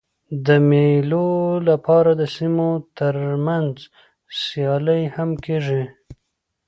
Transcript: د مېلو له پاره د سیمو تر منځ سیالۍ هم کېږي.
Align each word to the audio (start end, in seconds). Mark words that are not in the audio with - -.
د 0.45 0.47
مېلو 0.69 1.29
له 1.67 1.75
پاره 1.85 2.13
د 2.21 2.23
سیمو 2.35 2.69
تر 2.97 3.15
منځ 3.47 3.75
سیالۍ 4.43 5.03
هم 5.15 5.29
کېږي. 5.45 5.83